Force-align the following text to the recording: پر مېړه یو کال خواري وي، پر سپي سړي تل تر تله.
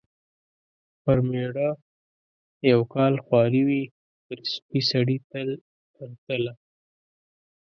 پر 1.03 1.17
مېړه 1.29 1.69
یو 2.71 2.81
کال 2.93 3.13
خواري 3.25 3.61
وي، 3.67 3.83
پر 4.25 4.39
سپي 4.53 4.79
سړي 4.91 5.17
تل 5.31 5.49
تر 5.95 6.09
تله. 6.25 6.53